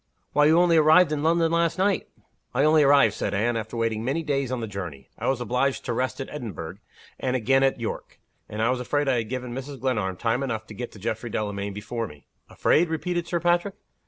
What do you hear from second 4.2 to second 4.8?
days on the